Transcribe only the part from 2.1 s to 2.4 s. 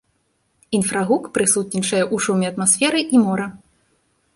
ў